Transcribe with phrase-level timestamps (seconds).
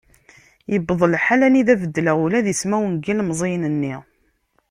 [0.75, 3.95] Iwweḍ lḥal anida beddleɣ ula d ismawen n yilmeẓyen-nni.